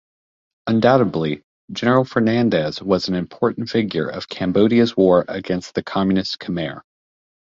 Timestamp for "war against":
4.97-5.75